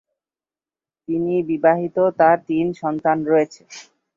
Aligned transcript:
তিনি 1.07 1.33
বিবাহিত, 1.49 1.97
তাঁর 2.19 2.37
তিন 2.47 2.65
সন্তান 2.81 3.17
রয়েছে। 3.25 3.61